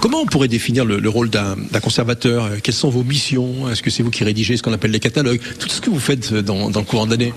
[0.00, 2.44] Comment on pourrait définir le, le rôle d'un conservateur?
[2.44, 3.70] Euh, Quelles sont vos missions?
[3.70, 5.40] Est-ce que c'est vous qui rédigez ce qu'on appelle les catalogues?
[5.58, 7.32] Tout ce que vous faites dans, dans le courant de l'année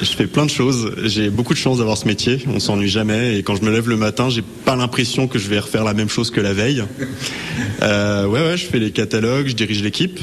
[0.00, 0.92] Je fais plein de choses.
[1.04, 2.42] J'ai beaucoup de chance d'avoir ce métier.
[2.46, 3.36] On s'ennuie jamais.
[3.38, 5.92] Et quand je me lève le matin, j'ai pas l'impression que je vais refaire la
[5.94, 6.82] même chose que la veille.
[7.82, 10.18] Euh, ouais, ouais, je fais les catalogues, je dirige l'équipe.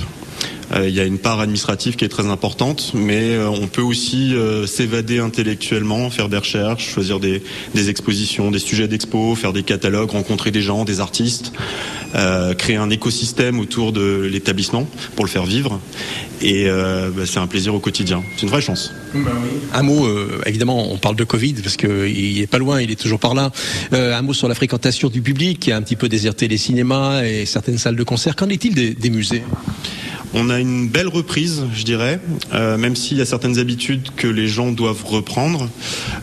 [0.74, 3.82] Euh, Il y a une part administrative qui est très importante, mais euh, on peut
[3.82, 9.54] aussi euh, s'évader intellectuellement, faire des recherches, choisir des, des expositions, des sujets d'expo, faire
[9.54, 11.52] des catalogues, rencontrer des gens, des artistes,
[12.16, 15.80] euh, créer un écosystème autour de l'établissement pour le faire vivre.
[16.42, 18.24] Et euh, bah, c'est un plaisir au quotidien.
[18.36, 18.92] C'est une vraie chance.
[19.74, 23.00] Un mot, euh, évidemment, on parle de Covid parce qu'il est pas loin, il est
[23.00, 23.52] toujours par là.
[23.94, 26.58] Euh, un mot sur la fréquentation du public qui a un petit peu déserté les
[26.58, 28.36] cinémas et certaines salles de concert.
[28.36, 29.44] Qu'en est-il des, des musées?
[30.38, 32.20] On a une belle reprise, je dirais,
[32.54, 35.70] euh, même s'il y a certaines habitudes que les gens doivent reprendre.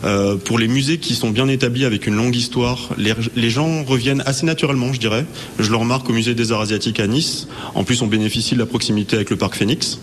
[0.03, 4.21] Euh, pour les musées qui sont bien établis avec une longue histoire, les, gens reviennent
[4.27, 5.25] assez naturellement, je dirais.
[5.57, 7.47] Je le remarque au musée des arts asiatiques à Nice.
[7.73, 9.97] En plus, on bénéficie de la proximité avec le parc Phoenix.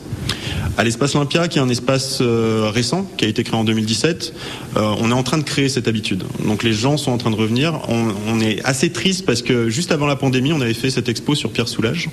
[0.76, 4.32] À l'espace Olympia, qui est un espace euh, récent, qui a été créé en 2017,
[4.76, 6.24] euh, on est en train de créer cette habitude.
[6.44, 7.78] Donc les gens sont en train de revenir.
[7.88, 11.08] On, on est assez triste parce que juste avant la pandémie, on avait fait cette
[11.08, 12.08] expo sur Pierre Soulages.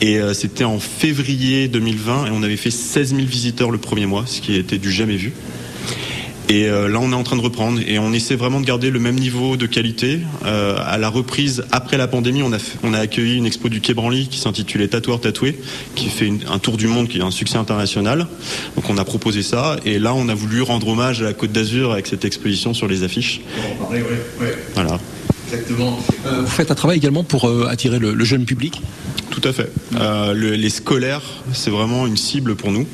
[0.00, 4.06] Et euh, c'était en février 2020 et on avait fait 16 000 visiteurs le premier
[4.06, 5.32] mois, ce qui était du jamais vu.
[6.50, 8.90] Et euh, là, on est en train de reprendre et on essaie vraiment de garder
[8.90, 10.18] le même niveau de qualité.
[10.44, 13.70] Euh, à la reprise, après la pandémie, on a, f- on a accueilli une expo
[13.70, 15.56] du Quai Branly qui s'intitulait Tatoueur tatoué,
[15.94, 18.26] qui fait une- un tour du monde, qui est un succès international.
[18.76, 21.52] Donc on a proposé ça et là, on a voulu rendre hommage à la Côte
[21.52, 23.40] d'Azur avec cette exposition sur les affiches.
[24.74, 24.98] Voilà.
[25.52, 25.98] Exactement.
[26.26, 28.80] Euh, vous faites un travail également pour euh, attirer le, le jeune public?
[29.30, 29.70] Tout à fait.
[29.96, 32.86] Euh, le- les scolaires, c'est vraiment une cible pour nous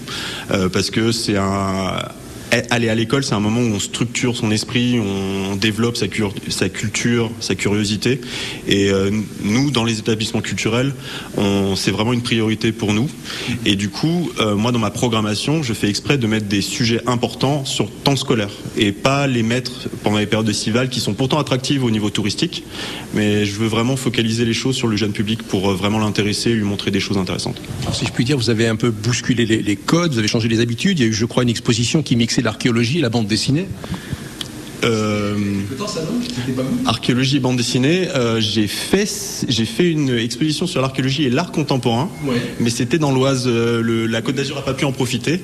[0.50, 1.98] euh, parce que c'est un
[2.70, 6.34] aller à l'école, c'est un moment où on structure son esprit, on développe sa, cur-
[6.48, 8.20] sa culture, sa curiosité.
[8.66, 9.10] Et euh,
[9.42, 10.94] nous, dans les établissements culturels,
[11.76, 13.08] c'est vraiment une priorité pour nous.
[13.64, 17.00] Et du coup, euh, moi, dans ma programmation, je fais exprès de mettre des sujets
[17.06, 21.38] importants sur temps scolaire et pas les mettre pendant les périodes estivales qui sont pourtant
[21.38, 22.64] attractives au niveau touristique.
[23.14, 26.50] Mais je veux vraiment focaliser les choses sur le jeune public pour euh, vraiment l'intéresser
[26.50, 27.60] et lui montrer des choses intéressantes.
[27.82, 30.28] Alors, si je puis dire, vous avez un peu bousculé les, les codes, vous avez
[30.28, 30.98] changé les habitudes.
[30.98, 33.66] Il y a eu, je crois, une exposition qui mixait l'archéologie et la bande dessinée.
[34.82, 35.36] Euh,
[36.86, 39.08] archéologie et bande dessinée, euh, j'ai fait
[39.46, 42.08] j'ai fait une exposition sur l'archéologie et l'art contemporain,
[42.60, 43.44] mais c'était dans l'Oise.
[43.46, 45.42] euh, la Côte d'Azur a pas pu en profiter.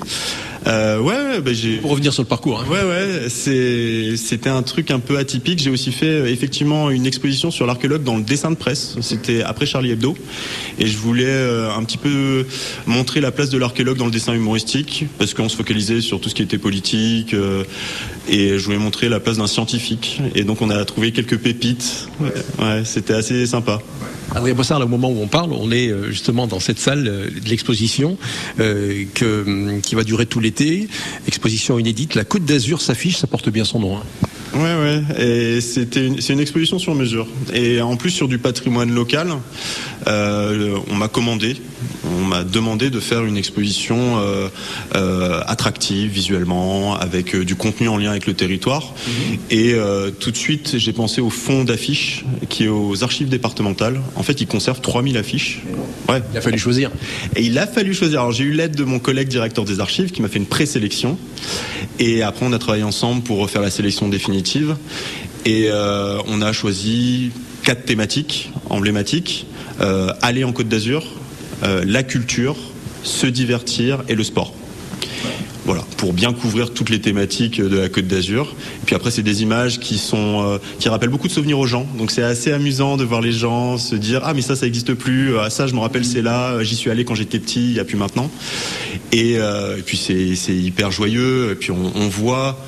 [0.67, 1.77] Euh, ouais, bah, j'ai.
[1.77, 2.61] Pour revenir sur le parcours.
[2.61, 2.71] hein.
[2.71, 5.61] Ouais, ouais, c'est c'était un truc un peu atypique.
[5.61, 8.97] J'ai aussi fait euh, effectivement une exposition sur l'archéologue dans le dessin de presse.
[9.01, 10.17] C'était après Charlie Hebdo,
[10.79, 12.47] et je voulais euh, un petit peu
[12.87, 16.29] montrer la place de l'archéologue dans le dessin humoristique, parce qu'on se focalisait sur tout
[16.29, 17.63] ce qui était politique, euh,
[18.29, 20.21] et je voulais montrer la place d'un scientifique.
[20.35, 22.09] Et donc on a trouvé quelques pépites.
[22.59, 23.81] Ouais, c'était assez sympa.
[24.35, 28.19] Adrien Bossard, au moment où on parle, on est justement dans cette salle de l'exposition
[28.59, 30.41] que, qui va durer tout
[31.27, 32.15] Exposition inédite.
[32.15, 33.97] La Côte d'Azur s'affiche, ça porte bien son nom.
[33.97, 34.03] hein.
[34.55, 35.03] Ouais, ouais.
[35.23, 37.27] Et c'est une exposition sur mesure.
[37.53, 39.29] Et en plus sur du patrimoine local,
[40.07, 41.57] euh, on m'a commandé,
[42.05, 44.49] on m'a demandé de faire une exposition euh,
[44.95, 48.95] euh, attractive visuellement, avec du contenu en lien avec le territoire.
[49.51, 54.01] Et euh, tout de suite, j'ai pensé au fond d'affiches qui est aux archives départementales.
[54.15, 55.63] En fait, ils conservent 3000 affiches.
[56.09, 56.23] Ouais.
[56.33, 56.91] Il a fallu choisir.
[57.35, 58.21] Et il a fallu choisir.
[58.21, 61.19] Alors j'ai eu l'aide de mon collègue directeur des archives qui m'a fait une présélection.
[61.99, 64.77] Et après on a travaillé ensemble pour refaire la sélection définitive.
[65.45, 67.31] Et euh, on a choisi
[67.63, 69.47] quatre thématiques emblématiques.
[69.81, 71.05] Euh, aller en Côte d'Azur,
[71.63, 72.57] euh, la culture,
[73.03, 74.55] se divertir et le sport.
[75.67, 78.55] Voilà, pour bien couvrir toutes les thématiques de la Côte d'Azur.
[78.83, 81.67] Et puis après, c'est des images qui sont euh, qui rappellent beaucoup de souvenirs aux
[81.67, 81.87] gens.
[81.99, 84.95] Donc c'est assez amusant de voir les gens se dire ah mais ça ça n'existe
[84.95, 85.37] plus.
[85.39, 86.63] Ah ça je me rappelle c'est là.
[86.63, 87.71] J'y suis allé quand j'étais petit.
[87.71, 88.31] Il y a plus maintenant.
[89.13, 89.39] Et,
[89.85, 91.51] puis c'est hyper joyeux.
[91.51, 92.59] Et puis on voit.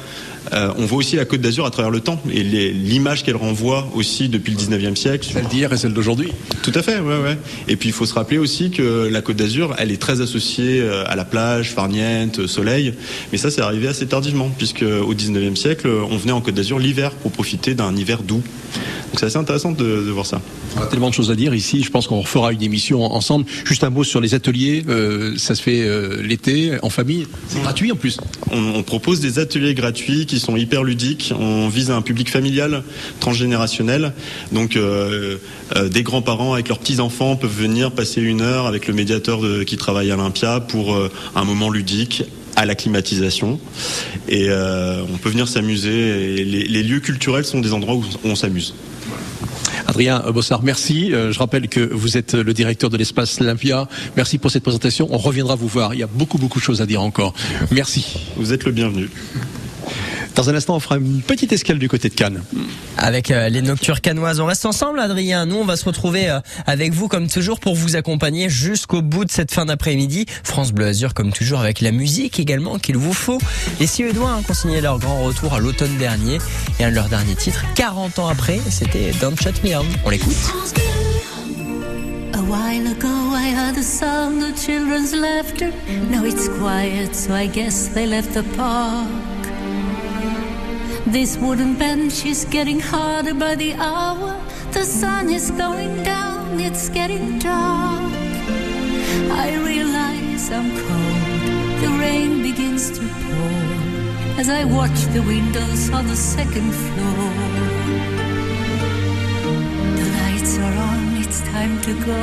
[0.53, 3.89] Euh, on voit aussi la Côte d'Azur à travers le temps et l'image qu'elle renvoie
[3.95, 5.29] aussi depuis le 19e siècle.
[5.33, 6.33] Celle d'hier et celle d'aujourd'hui.
[6.63, 7.39] Tout à fait, ouais, ouais.
[7.69, 10.81] Et puis il faut se rappeler aussi que la Côte d'Azur, elle est très associée
[10.81, 12.95] euh, à la plage, farniente, soleil.
[13.33, 16.79] Mais ça, c'est arrivé assez tardivement, puisque au 19e siècle, on venait en Côte d'Azur
[16.79, 18.43] l'hiver pour profiter d'un hiver doux.
[19.09, 20.41] Donc c'est assez intéressant de, de voir ça.
[20.77, 21.83] On a tellement de choses à dire ici.
[21.83, 23.47] Je pense qu'on refera une émission ensemble.
[23.65, 24.85] Juste un mot sur les ateliers.
[24.89, 27.27] Euh, ça se fait euh, l'été, en famille.
[27.49, 28.19] C'est gratuit en plus.
[28.51, 31.33] On, on propose des ateliers gratuits qui sont hyper ludiques.
[31.39, 32.83] On vise un public familial,
[33.21, 34.13] transgénérationnel.
[34.53, 35.37] Donc euh,
[35.77, 39.63] euh, des grands-parents avec leurs petits-enfants peuvent venir passer une heure avec le médiateur de-
[39.63, 42.25] qui travaille à l'Olympia pour euh, un moment ludique
[42.57, 43.61] à la climatisation
[44.29, 48.75] et on peut venir s'amuser les, les lieux culturels sont des endroits où on s'amuse.
[49.87, 51.11] Adrien Bossard, merci.
[51.13, 53.87] Je rappelle que vous êtes le directeur de l'espace Olympia.
[54.17, 55.07] Merci pour cette présentation.
[55.13, 55.95] On reviendra vous voir.
[55.95, 57.33] Il y a beaucoup, beaucoup de choses à dire encore.
[57.71, 58.05] Merci.
[58.37, 59.09] Vous êtes le bienvenu.
[60.39, 62.45] Dans un instant, on fera une petite escale du côté de Cannes.
[62.97, 64.39] Avec euh, les Noctures Canoises.
[64.39, 65.47] On reste ensemble, Adrien.
[65.47, 69.25] Nous, on va se retrouver euh, avec vous, comme toujours, pour vous accompagner jusqu'au bout
[69.25, 70.27] de cette fin d'après-midi.
[70.45, 73.41] France Bleu Azur, comme toujours, avec la musique également qu'il vous faut.
[73.81, 76.39] Les Suédois ont consigné leur grand retour à l'automne dernier.
[76.79, 79.87] Et un de leurs derniers titres, 40 ans après, c'était Don't Shut Me Down.
[80.05, 80.37] On l'écoute.
[82.35, 85.73] A while ago I heard the sound of children's laughter.
[86.13, 89.38] Now it's quiet, so I guess they left the park.
[91.11, 94.39] This wooden bench is getting harder by the hour.
[94.73, 98.13] The sun is going down, it's getting dark.
[99.33, 106.07] I realize I'm cold, the rain begins to pour as I watch the windows on
[106.07, 107.33] the second floor.
[109.97, 112.21] The lights are on, it's time to go.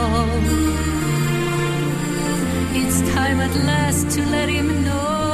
[2.79, 5.24] It's time at last to let him know.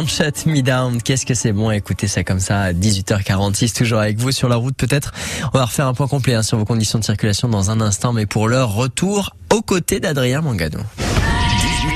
[0.00, 3.98] Don't Shut Me Down, qu'est-ce que c'est bon écouter ça comme ça à 18h46, toujours
[3.98, 5.12] avec vous sur la route peut-être?
[5.52, 8.14] On va refaire un point complet hein, sur vos conditions de circulation dans un instant,
[8.14, 10.78] mais pour l'heure, retour aux côtés d'Adrien Mangano.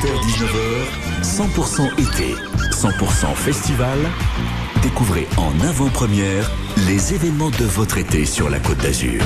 [0.02, 2.34] 18h-19h, 100% été,
[2.72, 3.98] 100% festival.
[4.82, 6.50] Découvrez en avant-première
[6.86, 9.22] les événements de votre été sur la Côte d'Azur.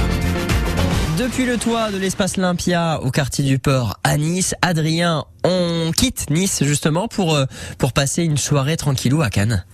[1.18, 6.30] Depuis le toit de l'espace Olympia au quartier du Port à Nice, Adrien, on quitte
[6.30, 7.44] Nice justement pour, euh,
[7.76, 9.64] pour passer une soirée tranquillou à Cannes.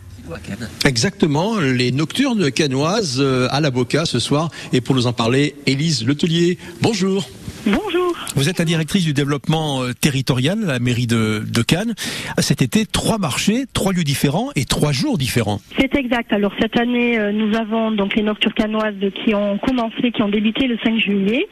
[0.86, 4.51] Exactement, les nocturnes canoises euh, à la Boca ce soir.
[4.72, 7.28] Et pour nous en parler, Élise Letelier, bonjour.
[7.66, 8.14] Bonjour.
[8.36, 11.94] Vous êtes la directrice du développement euh, territorial à la mairie de, de Cannes.
[12.38, 15.60] Cet été, trois marchés, trois lieux différents et trois jours différents.
[15.78, 16.32] C'est exact.
[16.32, 18.94] Alors cette année, euh, nous avons donc les nocturnes canoises
[19.24, 21.46] qui ont commencé, qui ont débuté le 5 juillet,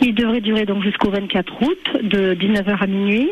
[0.00, 3.30] qui devraient durer donc jusqu'au 24 août, de 19h à minuit,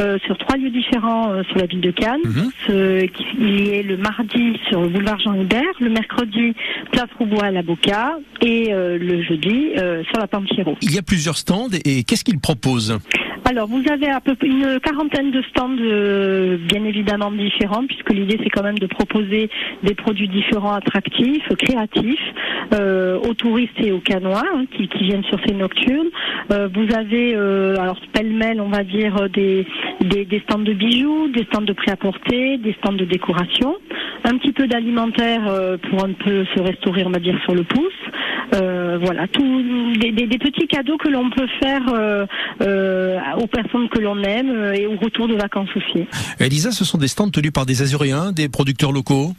[0.00, 2.20] euh, sur trois lieux différents euh, sur la ville de Cannes.
[2.66, 6.54] Ce- qui- il est le mardi sur le boulevard Jean Hubert, le mercredi
[6.92, 9.70] place Roubois à la Boca et euh, le jeudi
[10.08, 10.76] sur la Pampiero.
[10.80, 12.98] Il y a plusieurs stands et qu'est-ce qu'ils proposent
[13.46, 18.10] Alors, vous avez à peu près une quarantaine de stands, euh, bien évidemment différents, puisque
[18.10, 19.50] l'idée c'est quand même de proposer
[19.82, 22.32] des produits différents, attractifs, créatifs,
[22.72, 26.08] euh, aux touristes et aux canois hein, qui, viennent sur ces nocturnes.
[26.52, 27.34] Euh, vous avez,
[27.78, 29.66] alors pêle-mêle, on va dire, des,
[30.00, 33.76] des, stands de bijoux, des stands de prêt-à-porter, des stands de décoration,
[34.24, 35.42] un petit peu d'alimentaire
[35.90, 37.92] pour un peu se restaurer, on va dire, sur le pouce.
[38.94, 39.42] Euh, voilà, tout,
[39.98, 42.26] des, des- petits cadeaux que l'on peut faire euh,
[42.62, 46.06] euh, aux personnes que l'on aime et au retour de vacances aussi.
[46.40, 49.32] Elisa, ce sont des stands tenus par des Azuréens, des producteurs locaux?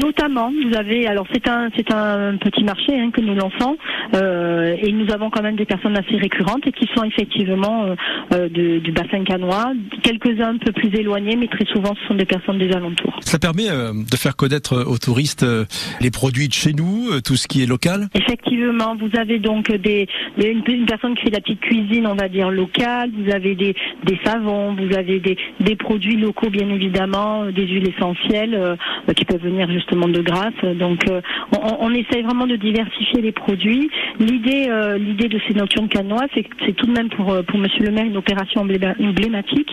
[0.00, 3.76] Notamment, vous avez, alors c'est un c'est un petit marché hein, que nous lançons
[4.14, 7.94] euh, et nous avons quand même des personnes assez récurrentes et qui sont effectivement euh,
[8.34, 9.72] euh, de- du bassin canois,
[10.02, 13.18] quelques-uns un peu plus éloignés, mais très souvent ce sont des personnes des alentours.
[13.20, 15.64] Ça permet euh, de faire connaître aux touristes euh,
[16.00, 18.08] les produits de chez nous, euh, tout ce qui est local?
[18.14, 22.06] Effectivement, vous avez donc des, des- une, une personne qui fait de la petite cuisine,
[22.06, 23.10] on va dire locale.
[23.16, 23.74] Vous avez des,
[24.04, 28.76] des savons, vous avez des, des produits locaux, bien évidemment, euh, des huiles essentielles euh,
[29.08, 30.60] euh, qui peuvent venir justement de Grasse.
[30.84, 31.20] Donc, euh,
[31.52, 33.90] on, on essaye vraiment de diversifier les produits.
[34.18, 37.84] L'idée, euh, l'idée de ces nocturnes canois, c'est tout de même pour euh, pour Monsieur
[37.84, 39.70] le Maire une opération embléma- emblématique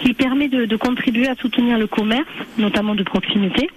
[0.00, 2.26] qui permet de, de contribuer à soutenir le commerce,
[2.58, 3.68] notamment de proximité,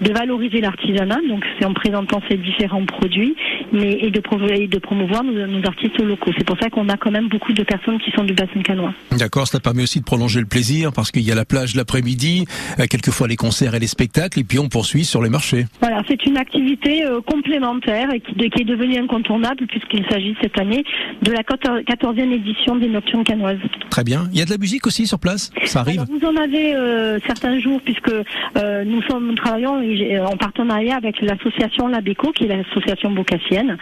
[0.00, 3.34] de valoriser l'artisanat, donc c'est en présentant ces différents produits,
[3.72, 4.22] mais et de,
[4.52, 6.30] et de promouvoir nos, nos artistes locaux.
[6.38, 8.92] C'est pour ça qu'on a quand même beaucoup de personnes qui sont du bassin canois.
[9.18, 12.44] D'accord, cela permet aussi de prolonger le plaisir parce qu'il y a la plage l'après-midi,
[12.90, 15.64] quelquefois les concerts et les spectacles, et puis on poursuit sur les marchés.
[15.80, 20.36] Voilà, c'est une activité euh, complémentaire et qui, de- qui est devenue incontournable puisqu'il s'agit
[20.40, 20.84] cette année
[21.22, 23.58] de la 14e édition des Nocturnes canoises.
[23.90, 24.28] Très bien.
[24.32, 25.50] Il y a de la musique aussi sur place?
[25.64, 26.00] Ça arrive?
[26.00, 28.12] Alors, vous en avez euh, certains jours puisque
[28.56, 29.80] euh, nous sommes nous travaillons
[30.26, 33.76] en partenariat avec l'association Labeco qui est l'association bocassienne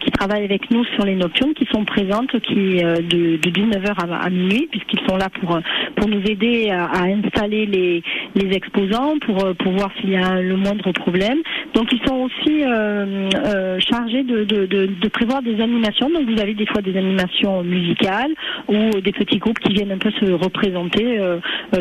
[0.00, 4.16] qui travaille avec nous sur les nocturnes qui sont présentes qui de, de 19h à,
[4.24, 5.58] à minuit puisqu'ils sont là pour
[5.96, 8.02] pour nous aider à, à installer les
[8.34, 11.38] les exposants pour pour voir s'il y a le moindre problème.
[11.74, 16.10] Donc ils sont aussi euh, euh, chargés de, de, de, de prévoir des animations.
[16.10, 18.30] Donc vous avez des fois des animations musicales
[18.68, 21.38] ou des petits groupes qui viennent un peu se représenter euh,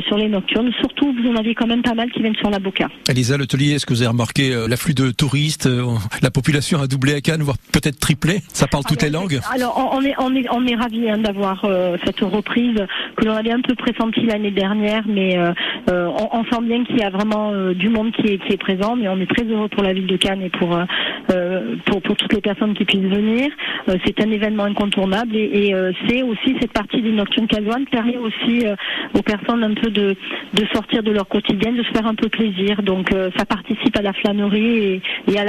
[0.08, 0.72] sur les nocturnes.
[0.80, 2.88] Surtout, vous en avez quand même pas mal qui viennent sur la Boca.
[3.10, 5.70] Elisa Letelier, est-ce que vous avez remarqué l'afflux de touristes
[6.22, 8.40] La population a doublé à Cannes, voire peut-être triplé?
[8.54, 11.66] Ça parle toutes les langues Alors on est on est on est ravis hein, d'avoir
[12.06, 12.78] cette reprise
[13.16, 15.38] que l'on avait un peu pressentie l'année dernière, mais
[15.88, 18.87] on, on sent bien qu'il y a vraiment du monde qui est qui est présent,
[18.96, 20.86] mais on est très heureux pour la ville de Cannes et pour euh,
[21.32, 23.50] euh, pour, toutes les personnes qui puissent venir.
[23.90, 25.74] Euh, c'est un événement incontournable et,
[26.08, 28.66] c'est aussi cette partie des nocturnes caloines permet aussi
[29.14, 30.16] aux personnes un peu de
[30.54, 32.82] de sortir de leur quotidien, de se faire un peu plaisir.
[32.82, 35.46] Donc ça participe à la flânerie et, et à la